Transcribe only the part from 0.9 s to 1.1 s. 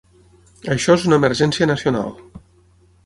és